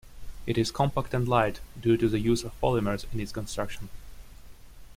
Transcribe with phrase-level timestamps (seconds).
[0.47, 3.89] It is compact and light, due to the use of polymers in its construction.